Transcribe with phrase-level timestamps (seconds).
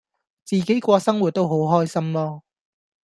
[0.43, 2.41] 自己過生活都好開心囉